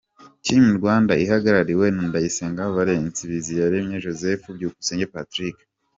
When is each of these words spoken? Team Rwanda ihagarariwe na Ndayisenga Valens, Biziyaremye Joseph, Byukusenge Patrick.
Team 0.43 0.63
Rwanda 0.77 1.13
ihagarariwe 1.23 1.87
na 1.95 2.03
Ndayisenga 2.09 2.63
Valens, 2.75 3.17
Biziyaremye 3.29 3.97
Joseph, 4.03 4.45
Byukusenge 4.57 5.05
Patrick. 5.15 5.57